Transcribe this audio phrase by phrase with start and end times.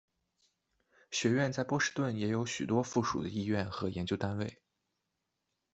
[1.11, 4.59] 学院在波士顿也有许多附属的医院和研究单位。